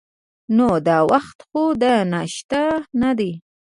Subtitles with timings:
[0.55, 2.63] نو دا وخت خو د ناشتا
[3.01, 3.31] نه دی.